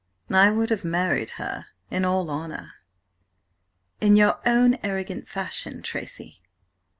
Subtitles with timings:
[0.31, 2.73] "I would have married her in all honour—"
[3.99, 6.41] "In your own arrogant fashion, Tracy."